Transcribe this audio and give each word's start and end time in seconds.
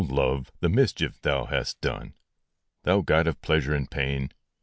LOVE! 0.09 0.51
the 0.61 0.67
mischief 0.67 1.21
thou 1.21 1.45
hast 1.45 1.79
done! 1.79 2.15
Thou 2.85 3.01
god 3.01 3.27
of 3.27 3.39
pleasure 3.43 3.75
and 3.75 3.85
of 3.85 3.91
pain 3.91 4.31